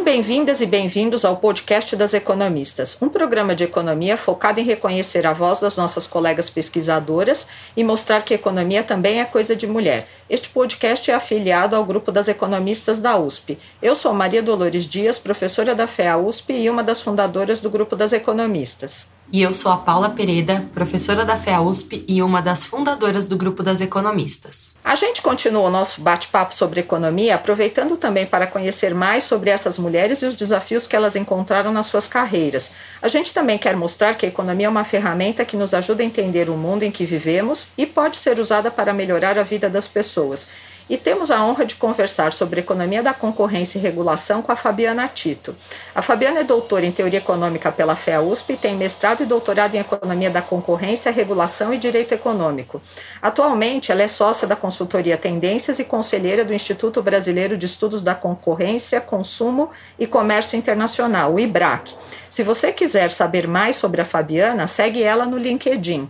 [0.00, 5.26] Sejam bem-vindas e bem-vindos ao podcast das economistas, um programa de economia focado em reconhecer
[5.26, 7.46] a voz das nossas colegas pesquisadoras
[7.76, 10.08] e mostrar que economia também é coisa de mulher.
[10.28, 13.58] Este podcast é afiliado ao grupo das economistas da USP.
[13.82, 17.94] Eu sou Maria Dolores Dias, professora da FEA USP e uma das fundadoras do grupo
[17.94, 19.06] das economistas.
[19.30, 23.36] E eu sou a Paula Pereira, professora da FEA USP e uma das fundadoras do
[23.36, 24.74] Grupo das Economistas.
[24.82, 29.78] A gente continua o nosso bate-papo sobre economia, aproveitando também para conhecer mais sobre essas
[29.78, 32.72] mulheres e os desafios que elas encontraram nas suas carreiras.
[33.02, 36.06] A gente também quer mostrar que a economia é uma ferramenta que nos ajuda a
[36.06, 39.86] entender o mundo em que vivemos e pode ser usada para melhorar a vida das
[39.86, 40.48] pessoas.
[40.90, 45.06] E temos a honra de conversar sobre economia da concorrência e regulação com a Fabiana
[45.06, 45.54] Tito.
[45.94, 49.76] A Fabiana é doutora em teoria econômica pela FEA USP e tem mestrado e doutorado
[49.76, 52.82] em economia da concorrência, regulação e direito econômico.
[53.22, 58.14] Atualmente, ela é sócia da consultoria Tendências e conselheira do Instituto Brasileiro de Estudos da
[58.14, 59.68] Concorrência, Consumo
[59.98, 61.92] e Comércio Internacional, o IBRAC.
[62.30, 66.08] Se você quiser saber mais sobre a Fabiana, segue ela no LinkedIn.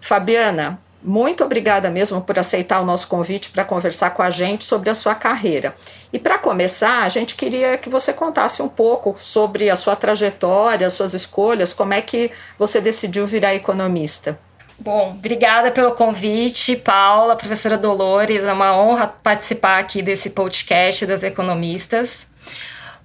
[0.00, 4.90] Fabiana, muito obrigada mesmo por aceitar o nosso convite para conversar com a gente sobre
[4.90, 5.72] a sua carreira.
[6.12, 10.88] E para começar, a gente queria que você contasse um pouco sobre a sua trajetória,
[10.88, 14.36] as suas escolhas, como é que você decidiu virar economista.
[14.82, 18.46] Bom, obrigada pelo convite, Paula, professora Dolores.
[18.46, 22.26] É uma honra participar aqui desse podcast das economistas.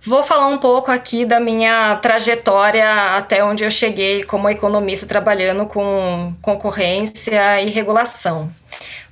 [0.01, 5.65] Vou falar um pouco aqui da minha trajetória até onde eu cheguei como economista trabalhando
[5.65, 8.49] com concorrência e regulação.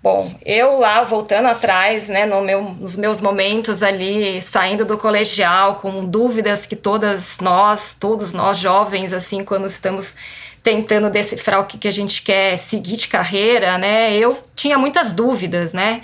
[0.01, 5.75] Bom, eu lá voltando atrás, né, no meu, nos meus momentos ali, saindo do colegial,
[5.75, 10.15] com dúvidas que todas nós, todos nós jovens, assim, quando estamos
[10.63, 15.11] tentando decifrar o que, que a gente quer seguir de carreira, né, eu tinha muitas
[15.11, 16.01] dúvidas, né,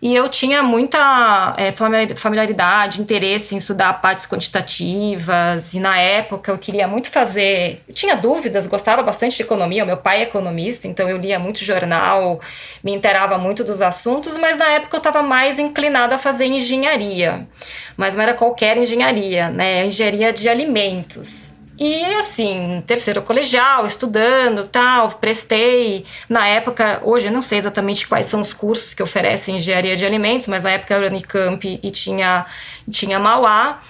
[0.00, 5.74] e eu tinha muita é, familiaridade, interesse em estudar partes quantitativas.
[5.74, 7.82] E na época eu queria muito fazer.
[7.88, 9.82] Eu tinha dúvidas, gostava bastante de economia.
[9.82, 12.40] O meu pai é economista, então eu lia muito jornal,
[12.82, 14.38] me inteirava muito dos assuntos.
[14.38, 17.48] Mas na época eu estava mais inclinada a fazer engenharia.
[17.96, 19.84] Mas não era qualquer engenharia, né?
[19.84, 21.47] Engenharia de alimentos.
[21.78, 26.04] E assim, terceiro colegial, estudando, tal, prestei.
[26.28, 30.04] Na época, hoje eu não sei exatamente quais são os cursos que oferecem engenharia de
[30.04, 32.46] alimentos, mas na época era Unicamp e tinha,
[32.90, 33.80] tinha Mauá.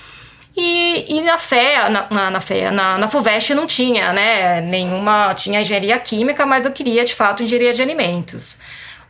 [0.54, 5.98] E, e na FEA, na, na, na, na, FUVEST não tinha, né, nenhuma, tinha engenharia
[5.98, 8.59] química, mas eu queria, de fato, engenharia de alimentos.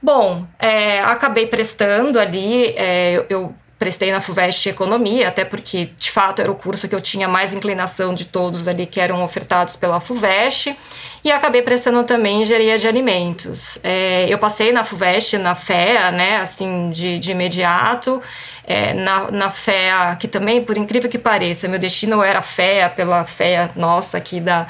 [0.00, 6.42] Bom, é, acabei prestando ali, é, eu prestei na FUVEST Economia, até porque, de fato,
[6.42, 10.00] era o curso que eu tinha mais inclinação de todos ali que eram ofertados pela
[10.00, 10.76] FUVEST,
[11.24, 13.78] e acabei prestando também Engenharia de Alimentos.
[13.82, 18.20] É, eu passei na FUVEST, na FEA, né, assim, de, de imediato,
[18.64, 23.24] é, na, na FEA, que também, por incrível que pareça, meu destino era FEA, pela
[23.24, 24.66] FEA nossa aqui da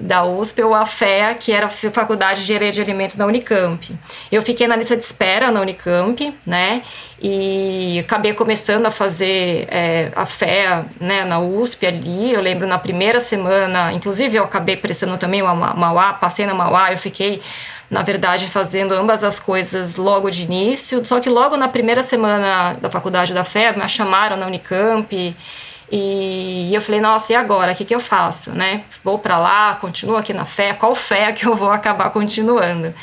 [0.00, 3.94] da USP ou a FEA, que era a Faculdade de Engenharia de Alimentos da Unicamp.
[4.32, 6.82] Eu fiquei na lista de espera na Unicamp, né?
[7.22, 12.32] E acabei começando a fazer é, a FEA né, na USP ali.
[12.32, 16.92] Eu lembro na primeira semana, inclusive eu acabei prestando também uma Mauá, passei na Mauá,
[16.92, 17.42] eu fiquei
[17.90, 21.04] na verdade, fazendo ambas as coisas logo de início.
[21.04, 25.36] Só que logo na primeira semana da faculdade da FEA, me chamaram na Unicamp
[25.90, 27.72] e eu falei, nossa, e agora?
[27.72, 28.84] O que, que eu faço, né?
[29.02, 32.94] Vou para lá, continuo aqui na fé, qual fé que eu vou acabar continuando?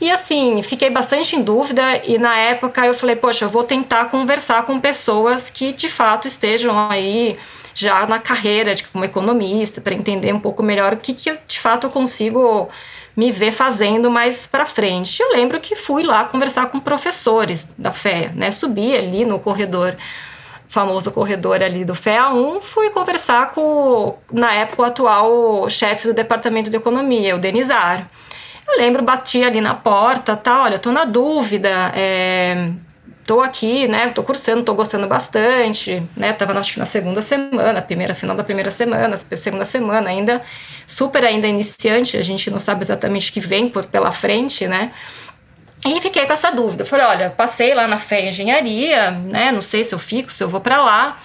[0.00, 4.04] E assim, fiquei bastante em dúvida e na época eu falei, poxa, eu vou tentar
[4.06, 7.36] conversar com pessoas que de fato estejam aí
[7.74, 11.58] já na carreira de como economista para entender um pouco melhor o que, que de
[11.58, 12.68] fato eu consigo
[13.16, 15.20] me ver fazendo mais para frente.
[15.20, 18.52] Eu lembro que fui lá conversar com professores da fé, né?
[18.52, 19.96] Subi ali no corredor
[20.68, 26.70] famoso corredor ali do FEA1, fui conversar com, na época, o atual chefe do departamento
[26.70, 28.08] de economia, o Denizar.
[28.66, 32.70] Eu lembro, bati ali na porta, tá, olha, tô na dúvida, é,
[33.28, 37.80] tô aqui, né, tô cursando, tô gostando bastante, né, tava acho que na segunda semana,
[37.80, 40.42] primeira, final da primeira semana, segunda semana ainda,
[40.86, 44.92] super ainda iniciante, a gente não sabe exatamente o que vem por pela frente, né,
[45.86, 46.84] e fiquei com essa dúvida.
[46.84, 49.52] Falei, olha, passei lá na fé engenharia, né?
[49.52, 51.18] Não sei se eu fico, se eu vou para lá.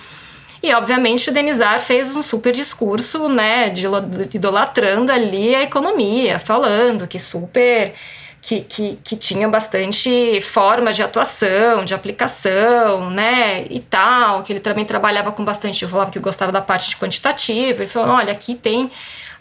[0.62, 3.86] E obviamente o Denizar fez um super discurso, né, de
[4.34, 7.94] idolatrando ali a economia, falando que super
[8.42, 14.62] que, que, que tinha bastante formas de atuação, de aplicação, né, e tal, que ele
[14.62, 18.32] também trabalhava com bastante, eu falava que gostava da parte de quantitativa, ele falou, olha,
[18.32, 18.90] aqui tem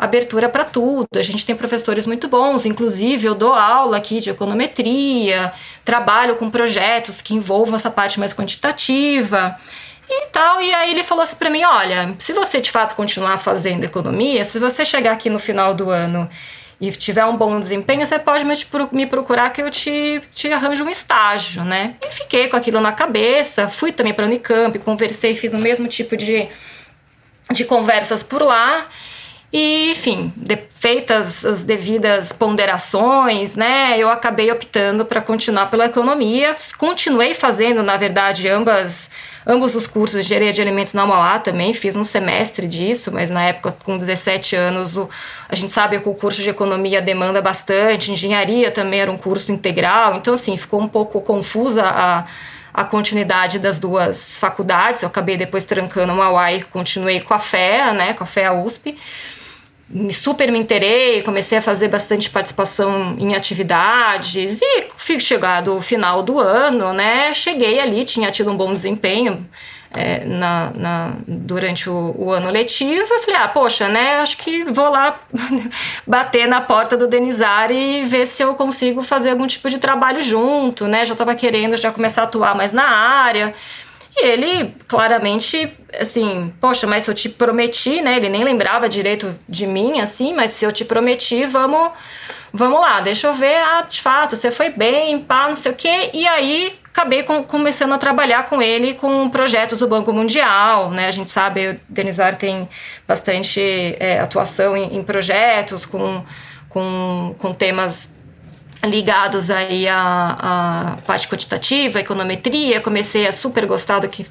[0.03, 1.07] abertura para tudo.
[1.15, 5.53] A gente tem professores muito bons, inclusive eu dou aula aqui de econometria,
[5.85, 9.57] trabalho com projetos que envolvam essa parte mais quantitativa.
[10.11, 10.61] e tal.
[10.61, 14.45] E aí ele falou assim para mim: olha, se você de fato continuar fazendo economia,
[14.45, 16.29] se você chegar aqui no final do ano
[16.81, 18.45] e tiver um bom desempenho, você pode
[18.91, 21.95] me procurar que eu te, te arranjo um estágio, né?
[22.03, 25.87] E fiquei com aquilo na cabeça, fui também para a Unicamp, conversei, fiz o mesmo
[25.87, 26.49] tipo de,
[27.53, 28.89] de conversas por lá.
[29.53, 36.57] E, enfim, de, feitas as devidas ponderações, né, eu acabei optando para continuar pela economia.
[36.79, 39.11] Continuei fazendo, na verdade, ambas
[39.47, 43.29] ambos os cursos de engenharia de alimentos na Mauá também, fiz um semestre disso, mas
[43.29, 45.11] na época, com 17 anos, o,
[45.49, 49.51] a gente sabe que o curso de economia demanda bastante, engenharia também era um curso
[49.51, 52.25] integral, então, assim, ficou um pouco confusa a,
[52.73, 55.03] a continuidade das duas faculdades.
[55.03, 58.97] Eu acabei depois trancando Mauá e continuei com a FEA, né, com a FEA USP
[60.11, 66.39] super me interei, comecei a fazer bastante participação em atividades e chegado o final do
[66.39, 67.35] ano, né?
[67.35, 69.47] Cheguei ali, tinha tido um bom desempenho
[69.95, 73.13] é, na, na, durante o, o, ano letivo.
[73.13, 74.21] Eu falei, ah, poxa, né?
[74.21, 75.15] Acho que vou lá
[76.07, 80.23] bater na porta do Denizar e ver se eu consigo fazer algum tipo de trabalho
[80.23, 81.05] junto, né?
[81.05, 83.55] Já estava querendo já começar a atuar mais na área.
[84.15, 88.17] E ele claramente, assim, poxa, mas eu te prometi, né?
[88.17, 91.93] Ele nem lembrava direito de mim, assim, mas se eu te prometi, vamos,
[92.53, 95.75] vamos lá, deixa eu ver, ah, de fato, você foi bem, pá, não sei o
[95.75, 96.11] quê.
[96.13, 101.09] E aí acabei com, começando a trabalhar com ele com projetos do Banco Mundial, né?
[101.09, 102.69] A gente sabe, o Denizar tem
[103.09, 106.23] bastante é, atuação em, em projetos com,
[106.69, 108.12] com, com temas
[108.85, 114.27] ligados aí à, à parte quantitativa, econometria, comecei a super gostar do que,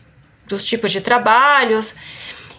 [0.47, 1.95] dos tipos de trabalhos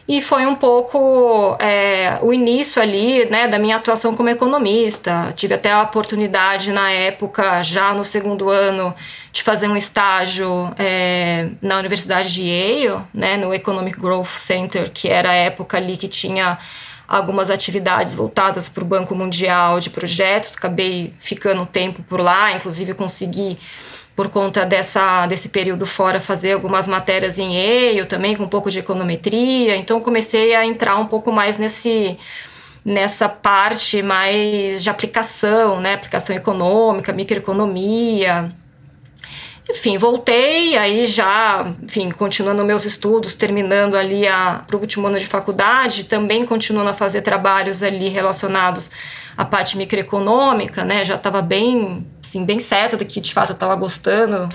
[0.06, 5.32] e foi um pouco é, o início ali né, da minha atuação como economista.
[5.36, 8.94] Tive até a oportunidade na época, já no segundo ano,
[9.32, 15.08] de fazer um estágio é, na Universidade de Yale, né, no Economic Growth Center, que
[15.08, 16.58] era a época ali que tinha
[17.12, 20.54] algumas atividades voltadas para o Banco Mundial de projetos.
[20.56, 23.58] Acabei ficando um tempo por lá, inclusive consegui
[24.16, 28.70] por conta dessa, desse período fora, fazer algumas matérias em Yale também, com um pouco
[28.70, 29.76] de econometria.
[29.76, 32.18] Então, comecei a entrar um pouco mais nesse
[32.84, 35.94] nessa parte mais de aplicação, né?
[35.94, 38.52] Aplicação econômica, microeconomia.
[39.70, 44.24] Enfim, voltei, aí já, enfim, continuando meus estudos, terminando ali
[44.66, 48.90] para o último ano de faculdade, também continuando a fazer trabalhos ali relacionados
[49.36, 51.04] à parte microeconômica, né?
[51.04, 54.48] Já estava bem, assim, bem certa do que de fato eu estava gostando,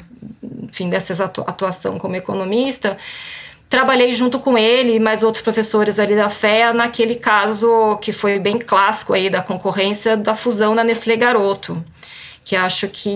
[0.64, 2.98] enfim, dessa atuação como economista.
[3.70, 8.40] Trabalhei junto com ele e mais outros professores ali da FEA naquele caso que foi
[8.40, 11.84] bem clássico aí da concorrência da fusão na Nestlé Garoto
[12.48, 13.10] que acho que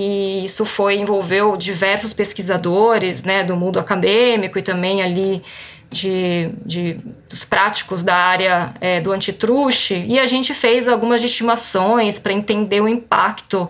[0.43, 5.41] isso foi envolveu diversos pesquisadores né, do mundo acadêmico e também ali
[5.89, 6.97] de, de
[7.29, 12.81] dos práticos da área é, do antitruste e a gente fez algumas estimações para entender
[12.81, 13.69] o impacto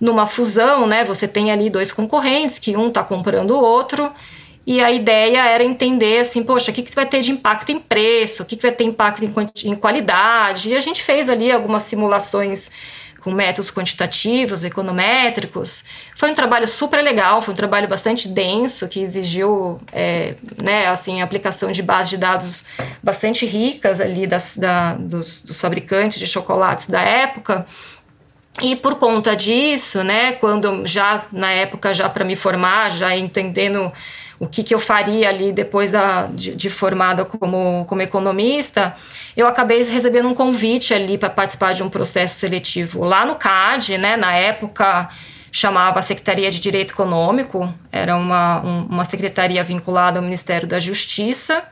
[0.00, 1.04] numa fusão, né?
[1.04, 4.12] Você tem ali dois concorrentes que um está comprando o outro
[4.64, 7.80] e a ideia era entender assim, poxa, o que, que vai ter de impacto em
[7.80, 9.32] preço, o que, que vai ter impacto em,
[9.64, 10.68] em qualidade.
[10.68, 12.70] E a gente fez ali algumas simulações
[13.20, 15.84] com métodos quantitativos, econométricos.
[16.14, 21.20] Foi um trabalho super legal, foi um trabalho bastante denso, que exigiu é, né, assim,
[21.20, 22.64] a aplicação de bases de dados
[23.02, 27.66] bastante ricas ali das, da, dos, dos fabricantes de chocolates da época.
[28.62, 33.92] E por conta disso, né, quando já na época já para me formar, já entendendo
[34.40, 38.96] o que, que eu faria ali depois da, de, de, formada como, como economista,
[39.36, 43.98] eu acabei recebendo um convite ali para participar de um processo seletivo lá no CAD,
[43.98, 44.16] né?
[44.16, 45.10] Na época
[45.52, 51.62] chamava Secretaria de Direito Econômico, era uma, um, uma secretaria vinculada ao Ministério da Justiça,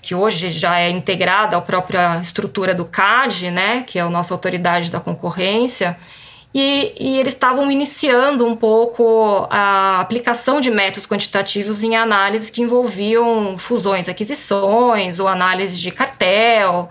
[0.00, 3.82] que hoje já é integrada à própria estrutura do CAD, né?
[3.84, 5.98] Que é a nossa autoridade da concorrência.
[6.54, 12.62] E, e, eles estavam iniciando um pouco a aplicação de métodos quantitativos em análises que
[12.62, 16.88] envolviam fusões, aquisições ou análise de cartel.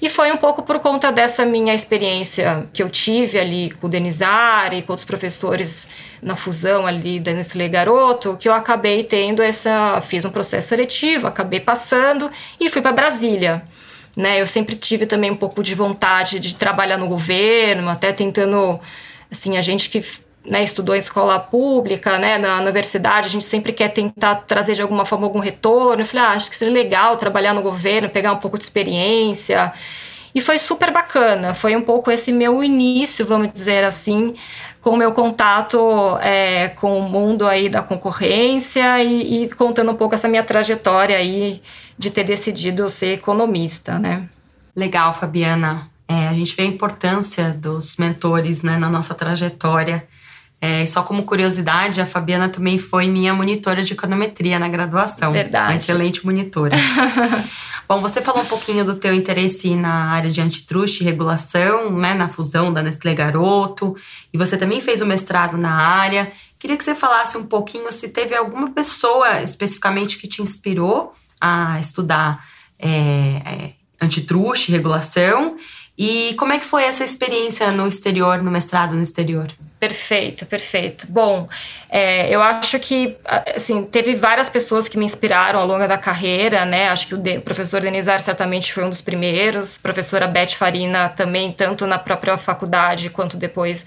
[0.00, 3.90] E foi um pouco por conta dessa minha experiência que eu tive ali com o
[3.90, 5.88] Denizar e com outros professores
[6.20, 10.00] na fusão ali da Nestlé Garoto, que eu acabei tendo essa.
[10.02, 13.62] Fiz um processo seletivo, acabei passando e fui para Brasília.
[14.16, 14.40] Né?
[14.40, 18.80] Eu sempre tive também um pouco de vontade de trabalhar no governo, até tentando,
[19.30, 20.04] assim, a gente que
[20.46, 24.82] né, estudou em escola pública, né, na universidade, a gente sempre quer tentar trazer de
[24.82, 26.02] alguma forma algum retorno.
[26.02, 29.72] Eu falei, ah, acho que seria legal trabalhar no governo, pegar um pouco de experiência.
[30.34, 31.54] E foi super bacana.
[31.54, 34.34] Foi um pouco esse meu início, vamos dizer assim,
[34.84, 35.78] com o meu contato
[36.20, 41.16] é, com o mundo aí da concorrência e, e, contando um pouco essa minha trajetória
[41.16, 41.62] aí
[41.96, 44.28] de ter decidido ser economista, né?
[44.76, 45.88] Legal, Fabiana.
[46.06, 50.06] É, a gente vê a importância dos mentores né, na nossa trajetória.
[50.64, 55.30] É, só como curiosidade, a Fabiana também foi minha monitora de econometria na graduação.
[55.30, 55.72] Verdade.
[55.72, 56.74] Uma excelente monitora.
[57.86, 62.14] Bom, você falou um pouquinho do teu interesse na área de antitruste e regulação, né,
[62.14, 63.94] na fusão da Nestlé Garoto,
[64.32, 66.32] e você também fez o mestrado na área.
[66.58, 71.78] Queria que você falasse um pouquinho se teve alguma pessoa especificamente que te inspirou a
[71.78, 72.42] estudar
[72.78, 75.58] é, é, antitruste, regulação,
[75.96, 79.52] e como é que foi essa experiência no exterior, no mestrado no exterior?
[79.78, 81.06] Perfeito, perfeito.
[81.08, 81.48] Bom,
[81.90, 83.16] é, eu acho que
[83.54, 86.88] assim teve várias pessoas que me inspiraram ao longo da carreira, né?
[86.88, 91.10] Acho que o, de, o professor Denizar certamente foi um dos primeiros, professora Beth Farina
[91.10, 93.84] também, tanto na própria faculdade quanto depois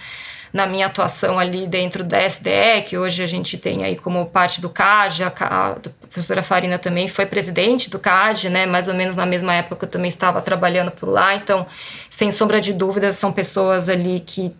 [0.54, 4.62] na minha atuação ali dentro da SDE, que hoje a gente tem aí como parte
[4.62, 5.76] do CAD, a, a
[6.10, 9.86] professora Farina também foi presidente do CAD, né, mais ou menos na mesma época que
[9.86, 11.66] eu também estava trabalhando por lá, então,
[12.10, 14.54] sem sombra de dúvidas, são pessoas ali que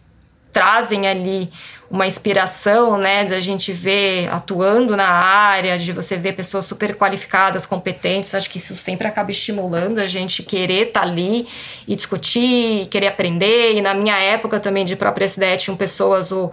[0.52, 1.52] trazem ali
[1.90, 7.66] uma inspiração, né, da gente ver atuando na área, de você ver pessoas super qualificadas,
[7.66, 8.36] competentes.
[8.36, 11.48] Acho que isso sempre acaba estimulando a gente querer estar tá ali
[11.88, 13.76] e discutir, querer aprender.
[13.76, 16.52] E na minha época também de própria SDE tinham pessoas, o,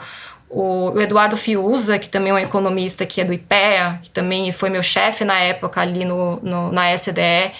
[0.48, 4.70] o Eduardo Fiuza, que também é um economista que é do IPEA, que também foi
[4.70, 7.52] meu chefe na época ali no, no na SDE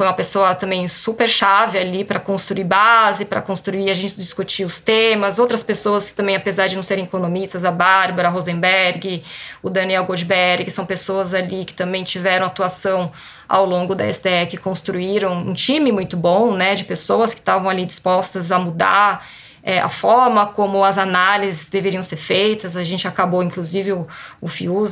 [0.00, 4.64] foi uma pessoa também super chave ali para construir base, para construir, a gente discutir
[4.64, 5.38] os temas.
[5.38, 9.22] Outras pessoas que também, apesar de não serem economistas, a Bárbara Rosenberg,
[9.62, 13.12] o Daniel Goldberg, são pessoas ali que também tiveram atuação
[13.46, 17.68] ao longo da SDE, que construíram um time muito bom, né, de pessoas que estavam
[17.68, 19.22] ali dispostas a mudar
[19.62, 22.76] é, a forma como as análises deveriam ser feitas.
[22.76, 24.06] A gente acabou, inclusive, o,
[24.40, 24.48] o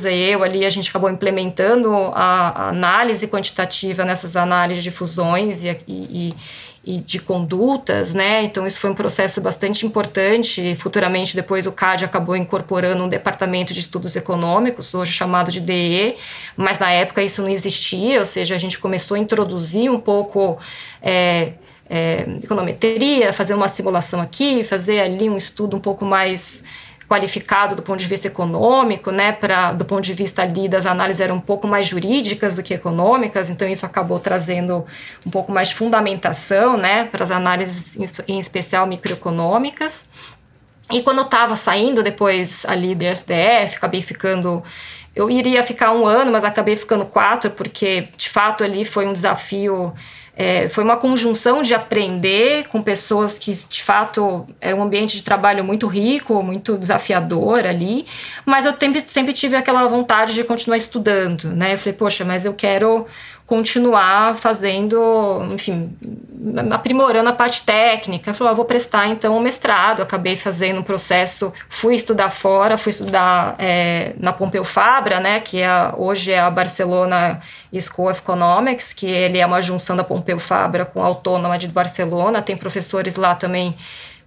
[0.07, 5.63] e eu ali, a gente acabou implementando a, a análise quantitativa nessas análises de fusões
[5.63, 6.35] e, e,
[6.85, 8.43] e, de condutas, né?
[8.43, 10.75] Então, isso foi um processo bastante importante.
[10.75, 16.15] Futuramente, depois, o CAD acabou incorporando um departamento de estudos econômicos, hoje chamado de DE,
[16.55, 20.59] mas na época isso não existia, ou seja, a gente começou a introduzir um pouco.
[21.01, 21.53] É,
[21.89, 26.63] é, econometria, fazer uma simulação aqui, fazer ali um estudo um pouco mais
[27.09, 31.19] qualificado do ponto de vista econômico, né, para do ponto de vista ali das análises
[31.19, 34.85] eram um pouco mais jurídicas do que econômicas, então isso acabou trazendo
[35.25, 40.05] um pouco mais de fundamentação, né, para as análises em especial microeconômicas.
[40.91, 44.63] E quando eu estava saindo depois ali do SDF, acabei ficando
[45.15, 49.13] eu iria ficar um ano, mas acabei ficando quatro, porque de fato ali foi um
[49.13, 49.93] desafio
[50.41, 55.21] é, foi uma conjunção de aprender com pessoas que, de fato, era um ambiente de
[55.21, 58.05] trabalho muito rico, muito desafiador ali,
[58.45, 61.73] mas eu sempre, sempre tive aquela vontade de continuar estudando, né?
[61.73, 63.05] Eu falei, poxa, mas eu quero
[63.49, 65.97] continuar fazendo, enfim,
[66.69, 68.31] aprimorando a parte técnica.
[68.31, 70.03] Falou, ah, vou prestar então o mestrado.
[70.03, 75.63] Acabei fazendo um processo, fui estudar fora, fui estudar é, na Pompeu Fabra, né, que
[75.63, 77.41] é, hoje é a Barcelona
[77.73, 81.67] School of Economics, que ele é uma junção da Pompeu Fabra com a Autônoma de
[81.67, 82.43] Barcelona.
[82.43, 83.75] Tem professores lá também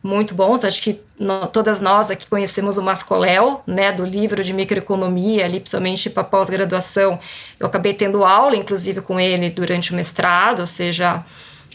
[0.03, 0.65] muito bons.
[0.65, 5.61] Acho que no, todas nós aqui conhecemos o Mascoléu, né, do livro de microeconomia, ali,
[5.61, 7.19] principalmente para pós-graduação.
[7.59, 11.25] Eu acabei tendo aula, inclusive, com ele durante o mestrado, ou seja,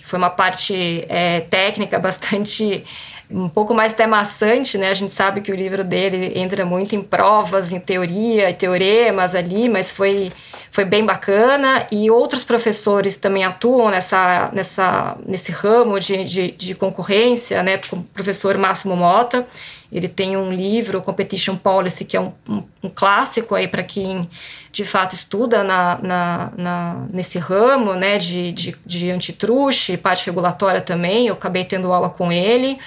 [0.03, 2.85] foi uma parte é, técnica bastante
[3.29, 4.89] um pouco mais até maçante, né?
[4.89, 9.67] A gente sabe que o livro dele entra muito em provas, em teoria, teoremas ali,
[9.67, 10.29] mas foi,
[10.71, 11.85] foi bem bacana.
[11.91, 17.79] E outros professores também atuam nessa, nessa, nesse ramo de, de, de concorrência, né?
[17.91, 19.45] O professor Máximo Mota,
[19.91, 24.29] ele tem um livro, Competition Policy, que é um, um, um clássico aí para quem
[24.71, 28.17] de fato estuda na, na, na, nesse ramo, né?
[28.17, 31.27] De, de, de antitruste, parte regulatória também.
[31.27, 32.79] Eu acabei tendo aula com ele.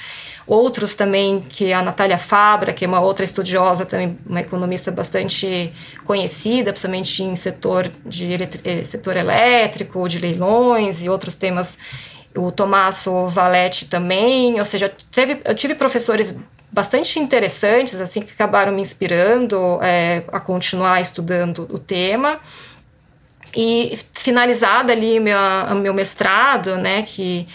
[0.50, 5.72] Outros também, que a Natália Fabra, que é uma outra estudiosa, também uma economista bastante
[6.04, 11.78] conhecida, principalmente em setor, de eh, setor elétrico, de leilões e outros temas.
[12.34, 16.36] O Tomasso Valete também, ou seja, teve, eu tive professores
[16.72, 22.40] bastante interessantes, assim, que acabaram me inspirando é, a continuar estudando o tema.
[23.54, 27.46] E finalizada ali minha, meu mestrado, né, que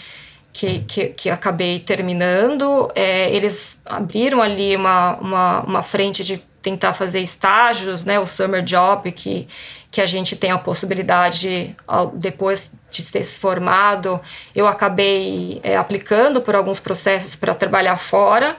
[0.56, 2.90] que, que, que acabei terminando.
[2.94, 8.62] É, eles abriram ali uma, uma, uma frente de tentar fazer estágios, né, o summer
[8.62, 9.46] job, que,
[9.92, 11.76] que a gente tem a possibilidade,
[12.14, 14.18] depois de ter se formado,
[14.54, 18.56] eu acabei é, aplicando por alguns processos para trabalhar fora.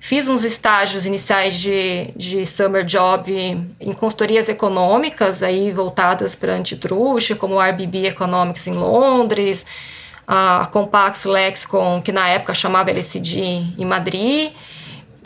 [0.00, 3.30] Fiz uns estágios iniciais de, de summer job
[3.78, 9.66] em consultorias econômicas, aí voltadas para antitruste, como o RBB Economics em Londres,
[10.26, 13.38] a Compax Lexicon, que na época chamava LCD
[13.78, 14.52] em Madrid.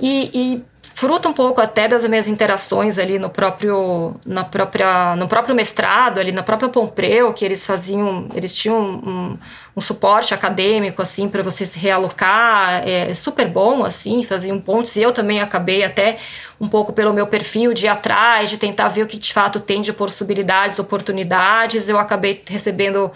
[0.02, 0.64] E, e
[1.00, 6.21] fruto um pouco até das minhas interações ali no próprio na própria no próprio mestrado
[6.21, 9.38] ali na própria Pompreu que eles faziam eles tinham um,
[9.75, 12.87] um suporte acadêmico assim para você se realocar.
[12.87, 16.19] É super bom assim faziam pontos e eu também acabei até
[16.61, 19.59] um pouco pelo meu perfil de ir atrás de tentar ver o que de fato
[19.59, 21.88] tem de possibilidades oportunidades.
[21.88, 23.11] Eu acabei recebendo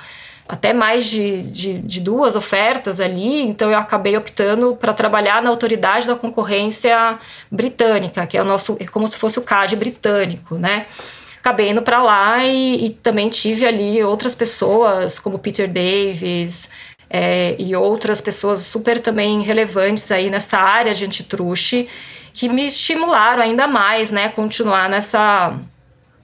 [0.48, 5.48] até mais de, de, de, duas ofertas ali, então eu acabei optando para trabalhar na
[5.48, 7.18] autoridade da concorrência
[7.50, 10.86] britânica, que é o nosso, é como se fosse o CAD britânico, né?
[11.38, 16.70] Acabei indo para lá e, e, também tive ali outras pessoas, como Peter Davis
[17.08, 21.88] é, e outras pessoas super também relevantes aí nessa área de antitruste,
[22.32, 25.58] que me estimularam ainda mais, né, continuar nessa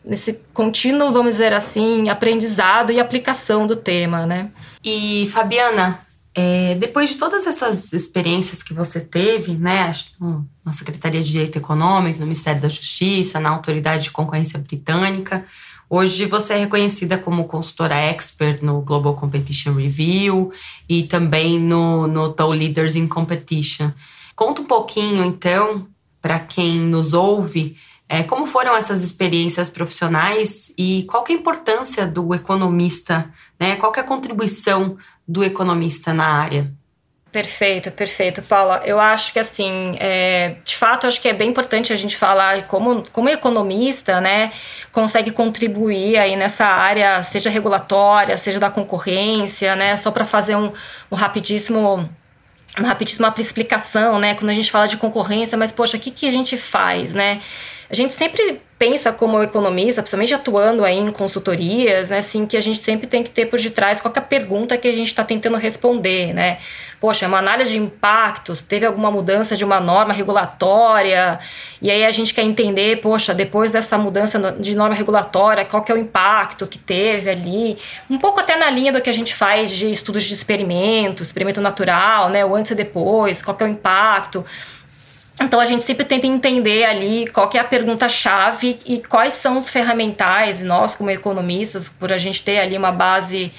[0.05, 4.51] nesse contínuo, vamos dizer assim, aprendizado e aplicação do tema, né?
[4.83, 6.01] E Fabiana,
[6.35, 9.93] é, depois de todas essas experiências que você teve, né,
[10.65, 15.45] na Secretaria de Direito Econômico, no Ministério da Justiça, na Autoridade de Concorrência Britânica,
[15.89, 20.53] hoje você é reconhecida como consultora expert no Global Competition Review
[20.89, 23.91] e também no, no TOW Leaders in Competition.
[24.37, 25.87] Conta um pouquinho, então,
[26.23, 27.77] para quem nos ouve,
[28.13, 33.77] é, como foram essas experiências profissionais e qual é a importância do economista, né?
[33.77, 34.99] Qual é a contribuição
[35.29, 36.73] do economista na área?
[37.31, 38.83] Perfeito, perfeito, Paula.
[38.85, 42.67] Eu acho que assim, é, de fato, acho que é bem importante a gente falar
[42.67, 44.51] como, como economista, né,
[44.91, 50.73] consegue contribuir aí nessa área, seja regulatória, seja da concorrência, né, só para fazer um,
[51.13, 52.11] um rapidíssimo
[52.77, 56.27] uma rapidíssima explicação, né, quando a gente fala de concorrência, mas poxa, o que, que
[56.27, 57.41] a gente faz, né?
[57.91, 62.61] A gente sempre pensa como economista, principalmente atuando aí em consultorias, né, assim, que a
[62.61, 65.59] gente sempre tem que ter por detrás qual é pergunta que a gente está tentando
[65.59, 66.59] responder, né?
[67.01, 71.41] Poxa, uma análise de impactos, teve alguma mudança de uma norma regulatória,
[71.83, 75.91] e aí a gente quer entender, poxa, depois dessa mudança de norma regulatória, qual que
[75.91, 77.77] é o impacto que teve ali,
[78.09, 81.61] um pouco até na linha do que a gente faz de estudos de experimento, experimento
[81.61, 84.45] natural, né, o antes e depois, qual que é o impacto,
[85.41, 89.57] então a gente sempre tenta entender ali qual que é a pergunta-chave e quais são
[89.57, 93.53] os ferramentais, nós como economistas, por a gente ter ali uma base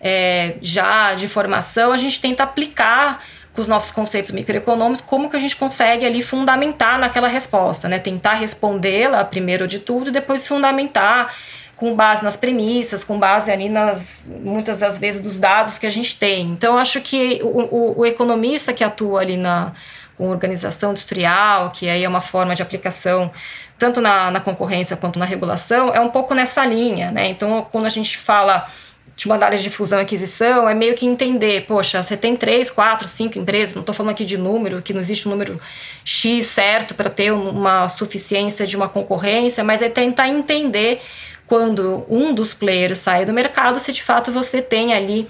[0.00, 3.22] é, já de formação, a gente tenta aplicar
[3.52, 7.98] com os nossos conceitos microeconômicos, como que a gente consegue ali fundamentar naquela resposta, né?
[7.98, 11.34] Tentar respondê-la primeiro de tudo e depois fundamentar
[11.74, 15.90] com base nas premissas, com base ali nas muitas das vezes dos dados que a
[15.90, 16.46] gente tem.
[16.50, 19.72] Então acho que o, o, o economista que atua ali na
[20.18, 23.30] com organização industrial, que aí é uma forma de aplicação
[23.78, 27.28] tanto na, na concorrência quanto na regulação, é um pouco nessa linha, né?
[27.28, 28.68] Então, quando a gente fala
[29.16, 33.08] de uma de fusão e aquisição, é meio que entender, poxa, você tem três, quatro,
[33.08, 35.60] cinco empresas, não estou falando aqui de número, que não existe um número
[36.04, 41.00] X certo para ter uma suficiência de uma concorrência, mas é tentar entender
[41.48, 45.28] quando um dos players sai do mercado, se de fato você tem ali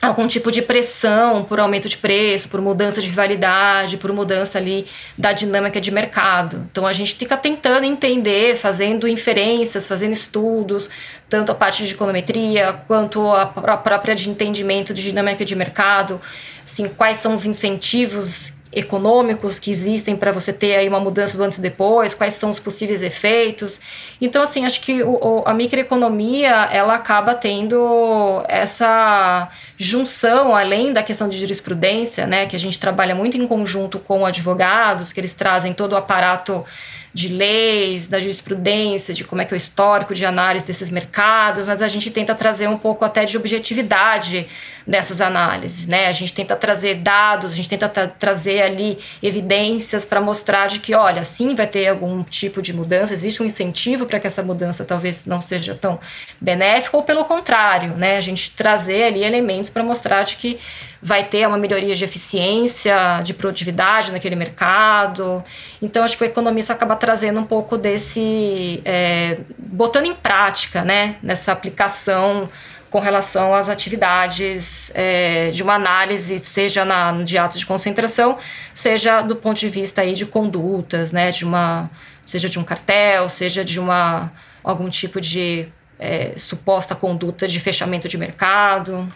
[0.00, 4.86] algum tipo de pressão por aumento de preço, por mudança de rivalidade, por mudança ali
[5.16, 6.66] da dinâmica de mercado.
[6.70, 10.90] Então a gente fica tentando entender, fazendo inferências, fazendo estudos,
[11.28, 16.20] tanto a parte de econometria quanto a própria de entendimento de dinâmica de mercado,
[16.64, 21.42] assim, quais são os incentivos econômicos que existem para você ter aí uma mudança do
[21.42, 23.80] antes e depois, quais são os possíveis efeitos.
[24.20, 31.28] Então, assim, acho que o, a microeconomia, ela acaba tendo essa junção, além da questão
[31.28, 35.72] de jurisprudência, né, que a gente trabalha muito em conjunto com advogados, que eles trazem
[35.72, 36.64] todo o aparato
[37.14, 41.64] de leis, da jurisprudência, de como é que é o histórico de análise desses mercados,
[41.64, 44.48] mas a gente tenta trazer um pouco até de objetividade
[44.84, 46.08] dessas análises, né?
[46.08, 50.80] A gente tenta trazer dados, a gente tenta tra trazer ali evidências para mostrar de
[50.80, 54.42] que, olha, sim, vai ter algum tipo de mudança, existe um incentivo para que essa
[54.42, 56.00] mudança talvez não seja tão
[56.40, 58.16] benéfica, ou pelo contrário, né?
[58.16, 60.58] A gente trazer ali elementos para mostrar de que
[61.04, 65.44] vai ter uma melhoria de eficiência, de produtividade naquele mercado.
[65.82, 68.80] Então, acho que o economista acaba trazendo um pouco desse.
[68.86, 72.48] É, botando em prática, né, nessa aplicação
[72.88, 78.38] com relação às atividades é, de uma análise, seja na, de atos de concentração,
[78.72, 81.90] seja do ponto de vista aí de condutas, né, de uma,
[82.24, 88.08] seja de um cartel, seja de uma, algum tipo de é, suposta conduta de fechamento
[88.08, 89.12] de mercado.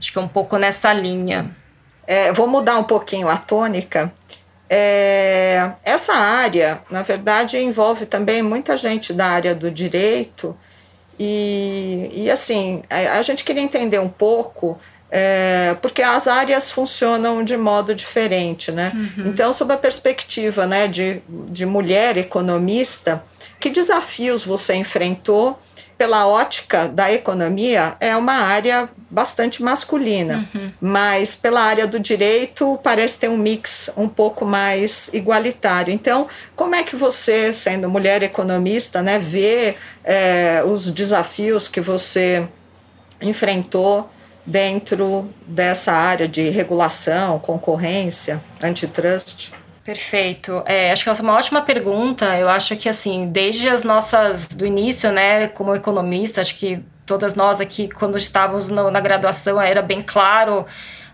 [0.00, 1.54] Acho que é um pouco nessa linha.
[2.06, 4.12] É, vou mudar um pouquinho a tônica.
[4.68, 10.56] É, essa área, na verdade, envolve também muita gente da área do direito,
[11.22, 17.44] e, e assim, a, a gente queria entender um pouco é, porque as áreas funcionam
[17.44, 18.92] de modo diferente, né?
[18.94, 19.26] Uhum.
[19.26, 23.22] Então, sob a perspectiva né, de, de mulher economista,
[23.58, 25.58] que desafios você enfrentou
[26.00, 30.72] pela ótica da economia, é uma área bastante masculina, uhum.
[30.80, 35.92] mas pela área do direito parece ter um mix um pouco mais igualitário.
[35.92, 42.48] Então, como é que você, sendo mulher economista, né, vê é, os desafios que você
[43.20, 44.08] enfrentou
[44.46, 49.52] dentro dessa área de regulação, concorrência, antitrust?
[49.90, 50.62] Perfeito.
[50.66, 52.38] É, acho que essa é uma ótima pergunta.
[52.38, 57.34] Eu acho que, assim, desde as nossas, do início, né, como economista, acho que todas
[57.34, 60.64] nós aqui, quando estávamos no, na graduação, era bem claro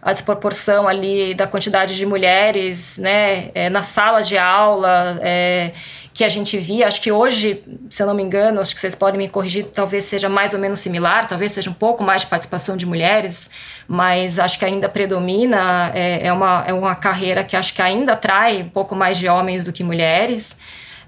[0.03, 5.73] a desproporção ali da quantidade de mulheres, né, é, nas salas de aula, é,
[6.17, 6.87] que a gente via.
[6.87, 10.05] Acho que hoje, se eu não me engano, acho que vocês podem me corrigir, talvez
[10.05, 13.51] seja mais ou menos similar, talvez seja um pouco mais de participação de mulheres,
[13.87, 15.93] mas acho que ainda predomina.
[15.95, 19.29] É, é uma, é uma carreira que acho que ainda atrai um pouco mais de
[19.29, 20.57] homens do que mulheres.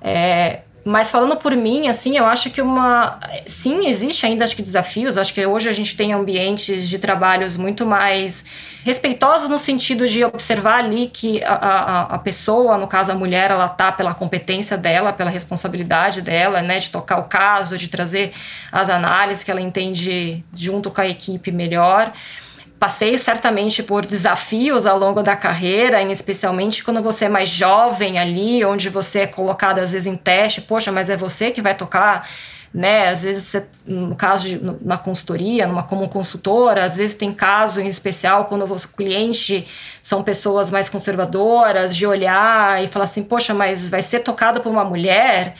[0.03, 3.19] É, mas falando por mim, assim, eu acho que uma.
[3.47, 5.17] Sim, existe ainda, acho que desafios.
[5.19, 8.45] Acho que hoje a gente tem ambientes de trabalhos muito mais
[8.85, 13.51] respeitosos no sentido de observar ali que a, a, a pessoa, no caso a mulher,
[13.51, 18.33] ela tá pela competência dela, pela responsabilidade dela, né, de tocar o caso, de trazer
[18.73, 22.12] as análises que ela entende junto com a equipe melhor.
[22.79, 28.64] Passei certamente por desafios ao longo da carreira, especialmente quando você é mais jovem ali,
[28.64, 32.29] onde você é colocado às vezes em teste, poxa, mas é você que vai tocar,
[32.73, 33.09] né?
[33.09, 37.81] Às vezes, você, no caso de, na consultoria, numa como consultora, às vezes tem caso
[37.81, 39.67] em especial quando o cliente
[40.01, 44.71] são pessoas mais conservadoras, de olhar e falar assim, poxa, mas vai ser tocado por
[44.71, 45.57] uma mulher.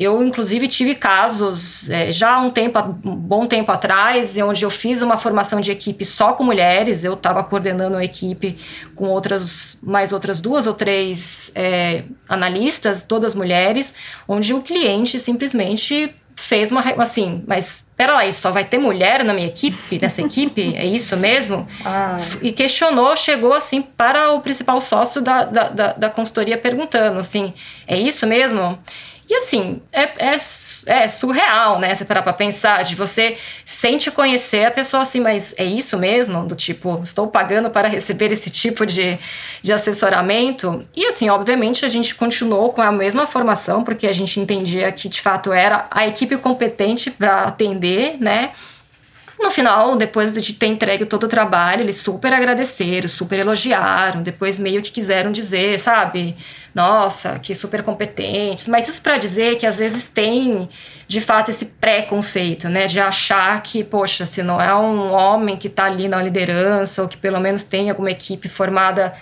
[0.00, 4.70] Eu, inclusive, tive casos é, já há um tempo, um bom tempo atrás, onde eu
[4.70, 7.04] fiz uma formação de equipe só com mulheres.
[7.04, 8.56] Eu estava coordenando a equipe
[8.94, 13.92] com outras, mais outras duas ou três é, analistas, todas mulheres,
[14.26, 19.34] onde o cliente simplesmente fez uma assim, mas pera lá, só vai ter mulher na
[19.34, 20.74] minha equipe, nessa equipe?
[20.74, 21.68] É isso mesmo?
[21.84, 22.20] Ai.
[22.40, 27.52] E questionou, chegou assim para o principal sócio da, da, da, da consultoria perguntando assim,
[27.86, 28.78] é isso mesmo?
[29.30, 30.38] E assim, é, é,
[30.86, 31.94] é, surreal, né?
[31.94, 36.44] Você parar pra pensar, de você sente conhecer a pessoa assim, mas é isso mesmo?
[36.44, 39.16] Do tipo, estou pagando para receber esse tipo de,
[39.62, 40.84] de assessoramento?
[40.96, 45.08] E assim, obviamente, a gente continuou com a mesma formação, porque a gente entendia que
[45.08, 48.50] de fato era a equipe competente para atender, né?
[49.42, 54.58] No final, depois de ter entregue todo o trabalho, eles super agradeceram, super elogiaram, depois
[54.58, 56.36] meio que quiseram dizer, sabe?
[56.74, 58.68] Nossa, que super competentes.
[58.68, 60.68] Mas isso para dizer que às vezes tem,
[61.08, 62.86] de fato, esse preconceito, né?
[62.86, 67.08] De achar que, poxa, se não é um homem que está ali na liderança, ou
[67.08, 69.14] que pelo menos tem alguma equipe formada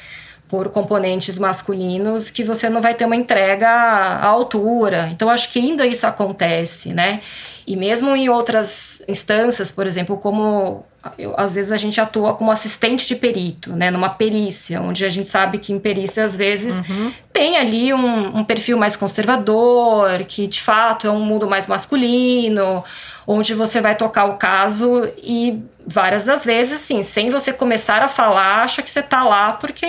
[0.48, 5.11] por componentes masculinos, que você não vai ter uma entrega à altura.
[5.12, 7.20] Então, acho que ainda isso acontece, né?
[7.66, 10.85] E mesmo em outras instâncias, por exemplo, como
[11.16, 15.11] eu, às vezes a gente atua como assistente de perito, né, numa perícia, onde a
[15.11, 17.11] gente sabe que em perícia às vezes uhum.
[17.33, 22.85] tem ali um, um, perfil mais conservador, que de fato é um mundo mais masculino,
[23.27, 28.09] onde você vai tocar o caso e várias das vezes, assim, sem você começar a
[28.09, 29.87] falar, acha que você tá lá porque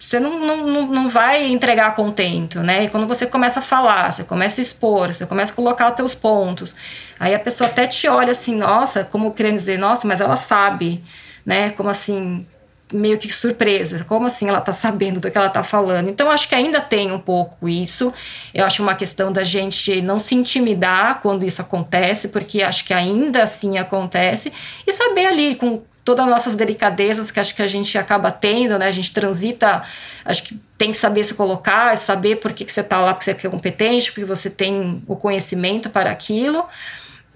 [0.00, 2.84] você não, não, não vai entregar contento, né?
[2.84, 5.94] E quando você começa a falar, você começa a expor, você começa a colocar os
[5.94, 6.74] teus pontos,
[7.18, 11.04] aí a pessoa até te olha assim, nossa, como querendo dizer, nossa, mas ela sabe,
[11.44, 11.70] né?
[11.70, 12.46] Como assim,
[12.92, 16.08] meio que surpresa, como assim ela tá sabendo do que ela tá falando?
[16.08, 18.12] Então, acho que ainda tem um pouco isso.
[18.54, 22.94] Eu acho uma questão da gente não se intimidar quando isso acontece, porque acho que
[22.94, 24.50] ainda assim acontece,
[24.86, 28.76] e saber ali com todas as nossas delicadezas que acho que a gente acaba tendo,
[28.76, 28.88] né?
[28.88, 29.84] A gente transita,
[30.24, 33.32] acho que tem que saber se colocar, saber por que, que você está lá, porque
[33.32, 36.66] você é competente, porque você tem o conhecimento para aquilo,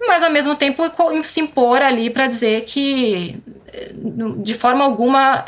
[0.05, 0.83] mas ao mesmo tempo
[1.23, 3.41] se impor ali para dizer que
[4.37, 5.45] de forma alguma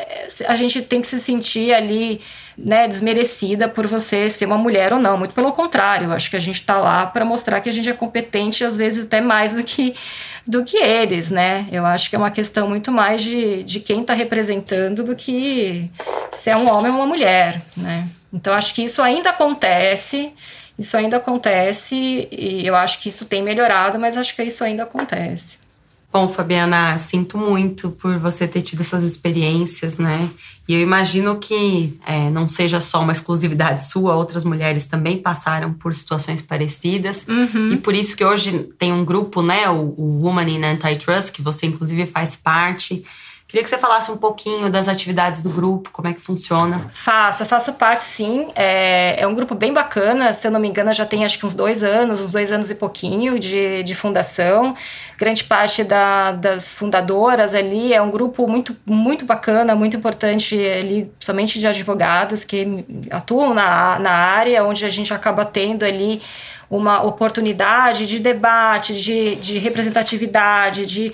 [0.48, 2.22] a gente tem que se sentir ali
[2.58, 5.18] né, desmerecida por você ser uma mulher ou não.
[5.18, 7.94] Muito pelo contrário, acho que a gente está lá para mostrar que a gente é
[7.94, 9.96] competente, às vezes até mais do que
[10.46, 11.68] do que eles, né?
[11.72, 15.92] Eu acho que é uma questão muito mais de, de quem está representando do que
[16.32, 18.08] se é um homem ou uma mulher, né?
[18.32, 20.34] Então acho que isso ainda acontece,
[20.80, 24.84] isso ainda acontece e eu acho que isso tem melhorado, mas acho que isso ainda
[24.84, 25.67] acontece.
[26.12, 30.30] Bom, Fabiana, sinto muito por você ter tido essas experiências, né?
[30.68, 35.74] E eu imagino que é, não seja só uma exclusividade sua, outras mulheres também passaram
[35.74, 37.26] por situações parecidas.
[37.28, 37.74] Uhum.
[37.74, 41.42] E por isso que hoje tem um grupo, né, o, o Woman in Antitrust, que
[41.42, 43.06] você inclusive faz parte,
[43.48, 46.90] Queria que você falasse um pouquinho das atividades do grupo, como é que funciona.
[46.92, 48.50] Faço, eu faço parte sim.
[48.54, 51.46] É, é um grupo bem bacana, se eu não me engano, já tem acho que
[51.46, 54.76] uns dois anos, uns dois anos e pouquinho de, de fundação.
[55.18, 61.10] Grande parte da, das fundadoras ali é um grupo muito, muito bacana, muito importante ali,
[61.18, 66.22] somente de advogadas que atuam na, na área, onde a gente acaba tendo ali
[66.70, 71.14] uma oportunidade de debate, de, de representatividade, de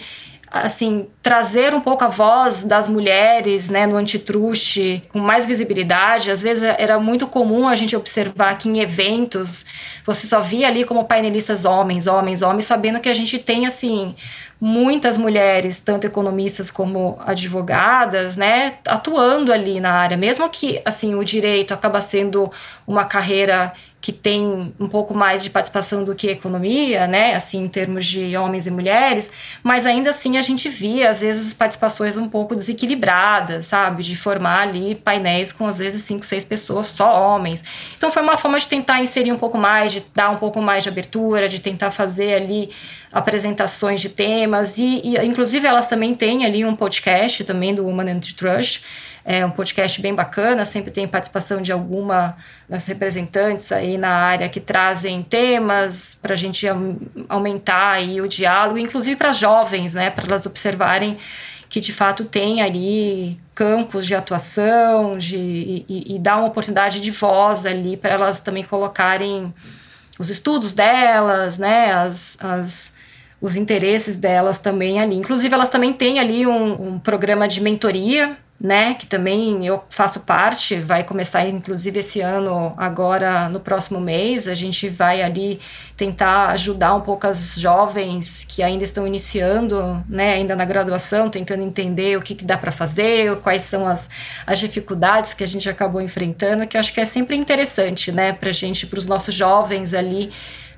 [0.53, 6.29] assim, trazer um pouco a voz das mulheres, né, no antitruste com mais visibilidade.
[6.29, 9.65] Às vezes era muito comum a gente observar que em eventos
[10.05, 14.15] você só via ali como painelistas homens, homens, homens, sabendo que a gente tem, assim,
[14.61, 21.23] muitas mulheres, tanto economistas como advogadas, né, atuando ali na área, mesmo que, assim, o
[21.23, 22.51] direito acaba sendo
[22.85, 27.69] uma carreira que tem um pouco mais de participação do que economia, né, assim, em
[27.69, 29.31] termos de homens e mulheres,
[29.63, 34.67] mas ainda assim a gente via, às vezes, participações um pouco desequilibradas, sabe, de formar
[34.67, 37.63] ali painéis com, às vezes, cinco, seis pessoas, só homens.
[37.95, 40.83] Então foi uma forma de tentar inserir um pouco mais, de dar um pouco mais
[40.83, 42.71] de abertura, de tentar fazer ali
[43.09, 48.11] apresentações de temas, e, e inclusive elas também têm ali um podcast também do Woman
[48.11, 48.83] Antitrust,
[49.25, 52.35] é um podcast bem bacana, sempre tem participação de alguma
[52.67, 56.65] das representantes aí na área que trazem temas para a gente
[57.29, 61.17] aumentar aí o diálogo, inclusive para jovens, né, para elas observarem
[61.69, 67.09] que de fato tem ali campos de atuação de, e, e dar uma oportunidade de
[67.09, 69.53] voz ali para elas também colocarem
[70.19, 72.93] os estudos delas, né, as, as
[73.41, 75.17] os interesses delas também ali.
[75.17, 80.21] Inclusive, elas também têm ali um, um programa de mentoria né, que também eu faço
[80.21, 85.59] parte, vai começar inclusive esse ano, agora no próximo mês, a gente vai ali
[85.97, 91.61] tentar ajudar um pouco as jovens que ainda estão iniciando, né, ainda na graduação, tentando
[91.61, 94.07] entender o que, que dá para fazer, quais são as,
[94.47, 98.31] as dificuldades que a gente acabou enfrentando, que eu acho que é sempre interessante, né,
[98.31, 100.31] para gente, para os nossos jovens ali,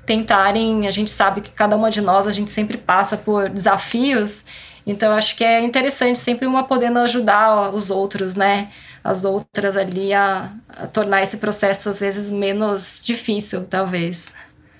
[0.04, 4.44] tentarem, a gente sabe que cada uma de nós, a gente sempre passa por desafios,
[4.86, 8.70] então, acho que é interessante sempre uma podendo ajudar os outros, né?
[9.02, 14.32] As outras ali a, a tornar esse processo, às vezes, menos difícil, talvez.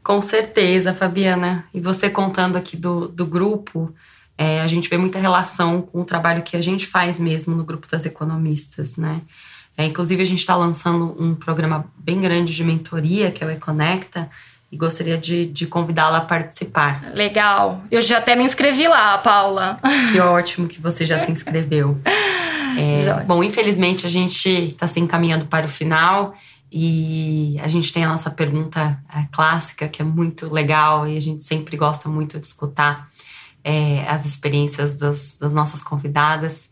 [0.05, 1.65] Com certeza, Fabiana.
[1.75, 3.93] E você contando aqui do, do grupo,
[4.39, 7.65] é, a gente vê muita relação com o trabalho que a gente faz mesmo no
[7.65, 9.21] grupo das economistas, né?
[9.77, 13.51] É, inclusive, a gente está lançando um programa bem grande de mentoria, que é o
[13.51, 14.31] Econecta,
[14.71, 17.13] e gostaria de, de convidá-la a participar.
[17.15, 17.83] Legal.
[17.91, 19.79] Eu já até me inscrevi lá, Paula.
[20.13, 21.99] Que ótimo que você já se inscreveu.
[22.79, 26.35] É, bom, infelizmente a gente está se encaminhando para o final
[26.71, 31.21] e a gente tem a nossa pergunta é, clássica, que é muito legal e a
[31.21, 33.09] gente sempre gosta muito de escutar
[33.65, 36.69] é, as experiências das, das nossas convidadas.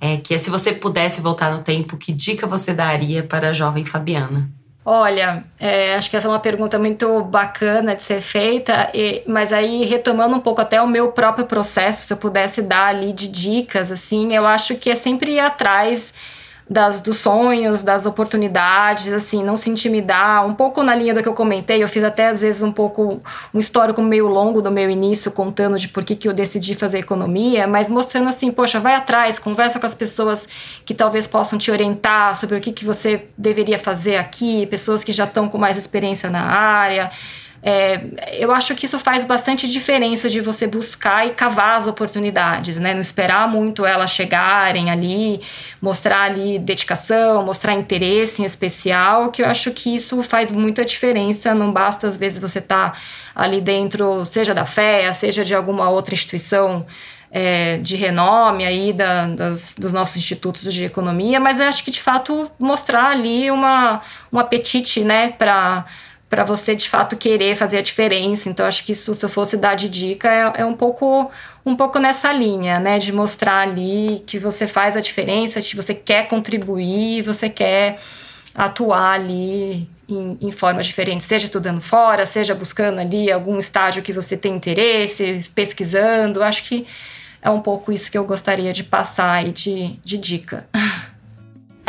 [0.00, 3.52] É, que é se você pudesse voltar no tempo, que dica você daria para a
[3.52, 4.48] jovem Fabiana?
[4.84, 9.52] Olha, é, acho que essa é uma pergunta muito bacana de ser feita, e, mas
[9.52, 13.28] aí retomando um pouco até o meu próprio processo, se eu pudesse dar ali de
[13.28, 16.14] dicas, assim, eu acho que é sempre ir atrás
[16.70, 21.28] das, dos sonhos, das oportunidades, assim, não se intimidar, um pouco na linha do que
[21.28, 23.20] eu comentei, eu fiz até às vezes um pouco
[23.52, 27.00] um histórico meio longo do meu início, contando de por que, que eu decidi fazer
[27.00, 30.48] economia, mas mostrando assim, poxa, vai atrás, conversa com as pessoas
[30.84, 35.10] que talvez possam te orientar sobre o que, que você deveria fazer aqui, pessoas que
[35.10, 37.10] já estão com mais experiência na área,
[37.62, 38.00] é,
[38.38, 42.94] eu acho que isso faz bastante diferença de você buscar e cavar as oportunidades, né?
[42.94, 45.42] Não esperar muito elas chegarem ali,
[45.80, 51.54] mostrar ali dedicação, mostrar interesse em especial, que eu acho que isso faz muita diferença.
[51.54, 52.98] Não basta, às vezes, você estar tá
[53.34, 56.86] ali dentro, seja da fé, seja de alguma outra instituição.
[57.32, 61.92] É, de renome aí da, das, dos nossos institutos de economia, mas eu acho que
[61.92, 65.86] de fato mostrar ali uma, um apetite né, para
[66.30, 68.48] para você de fato querer fazer a diferença.
[68.48, 71.28] Então acho que isso, se eu fosse dar de dica, é, é, um pouco
[71.66, 75.92] um pouco nessa linha, né, de mostrar ali que você faz a diferença, que você
[75.92, 77.98] quer contribuir, você quer
[78.54, 84.12] atuar ali em, em formas diferentes, seja estudando fora, seja buscando ali algum estágio que
[84.12, 86.42] você tem interesse, pesquisando.
[86.42, 86.86] Acho que
[87.42, 90.66] é um pouco isso que eu gostaria de passar aí de, de dica.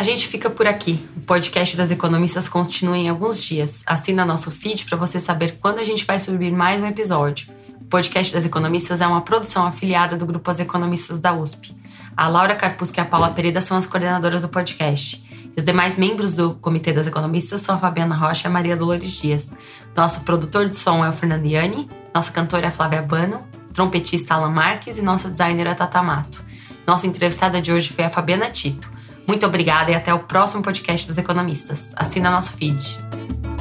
[0.02, 1.08] A gente fica por aqui.
[1.16, 3.84] O podcast das economistas continua em alguns dias.
[3.86, 7.46] Assina nosso feed para você saber quando a gente vai subir mais um episódio.
[7.88, 11.76] podcast das economistas é uma produção afiliada do Grupo As Economistas da USP.
[12.16, 15.24] A Laura Carpusca e a Paula Pereira são as coordenadoras do podcast.
[15.56, 19.12] Os demais membros do Comitê das Economistas são a Fabiana Rocha e a Maria Dolores
[19.12, 19.54] Dias.
[19.94, 24.34] Nosso produtor de som é o Fernando Iani, nossa cantora é a Flávia Bano, trompetista
[24.34, 26.44] Alan Marques e nossa designer é a Tata Mato.
[26.84, 28.90] Nossa entrevistada de hoje foi a Fabiana Tito.
[29.26, 31.92] Muito obrigada e até o próximo podcast das Economistas.
[31.96, 33.51] Assina nosso feed.